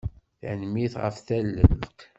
Tanemmirt 0.39 0.95
ɣef 1.03 1.15
tallelt. 1.27 1.99